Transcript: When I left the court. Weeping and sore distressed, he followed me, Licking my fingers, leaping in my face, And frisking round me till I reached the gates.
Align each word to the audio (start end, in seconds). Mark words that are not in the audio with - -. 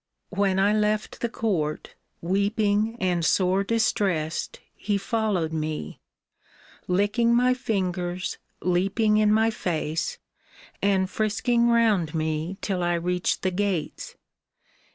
When 0.31 0.57
I 0.57 0.73
left 0.73 1.19
the 1.21 1.29
court. 1.29 1.93
Weeping 2.21 2.97
and 2.99 3.23
sore 3.23 3.63
distressed, 3.63 4.59
he 4.75 4.97
followed 4.97 5.53
me, 5.53 5.99
Licking 6.87 7.35
my 7.35 7.53
fingers, 7.53 8.39
leaping 8.63 9.17
in 9.17 9.31
my 9.31 9.51
face, 9.51 10.17
And 10.81 11.07
frisking 11.07 11.69
round 11.69 12.15
me 12.15 12.57
till 12.61 12.81
I 12.81 12.95
reached 12.95 13.43
the 13.43 13.51
gates. 13.51 14.15